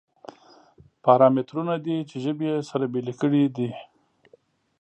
[1.03, 3.69] پارامترونه دي چې ژبې یې سره بېلې کړې دي.